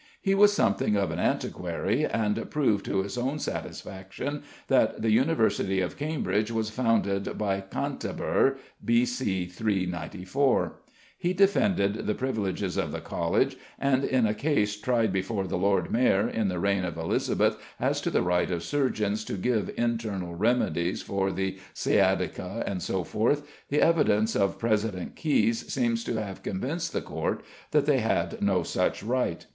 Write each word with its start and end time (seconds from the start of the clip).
He 0.19 0.33
was 0.33 0.51
something 0.51 0.95
of 0.97 1.11
an 1.11 1.19
antiquary, 1.19 2.07
and 2.07 2.49
proved 2.49 2.85
to 2.85 3.03
his 3.03 3.19
own 3.19 3.37
satisfaction 3.37 4.41
that 4.67 5.03
the 5.03 5.11
University 5.11 5.79
of 5.79 5.95
Cambridge 5.95 6.49
was 6.49 6.71
founded 6.71 7.37
by 7.37 7.61
"Cantaber," 7.61 8.57
B.C. 8.83 9.45
394. 9.45 10.73
He 11.19 11.33
defended 11.33 12.07
the 12.07 12.15
privileges 12.15 12.77
of 12.77 12.91
the 12.91 12.99
College, 12.99 13.57
and 13.77 14.03
in 14.03 14.25
a 14.25 14.33
case 14.33 14.75
tried 14.75 15.13
before 15.13 15.45
the 15.45 15.59
Lord 15.59 15.91
Mayor 15.91 16.27
in 16.27 16.47
the 16.47 16.57
reign 16.57 16.83
of 16.83 16.97
Elizabeth 16.97 17.55
as 17.79 18.01
to 18.01 18.09
the 18.09 18.23
right 18.23 18.49
of 18.49 18.63
surgeons 18.63 19.23
to 19.25 19.33
give 19.35 19.69
internal 19.77 20.33
remedies 20.33 21.03
for 21.03 21.31
the 21.31 21.59
sciatica, 21.75 22.63
&c., 22.79 23.03
the 23.69 23.81
evidence 23.83 24.35
of 24.35 24.57
President 24.57 25.15
Caius 25.15 25.59
seems 25.67 26.03
to 26.05 26.19
have 26.19 26.41
convinced 26.41 26.91
the 26.91 27.03
Court 27.03 27.43
that 27.69 27.85
they 27.85 27.99
had 27.99 28.41
no 28.41 28.63
such 28.63 29.03
right. 29.03 29.45